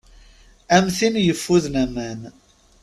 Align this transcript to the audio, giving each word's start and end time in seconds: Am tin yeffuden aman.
Am 0.75 0.87
tin 0.97 1.15
yeffuden 1.25 1.75
aman. 1.83 2.21